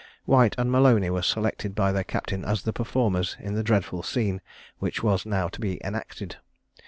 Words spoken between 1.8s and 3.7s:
their captain as the performers in the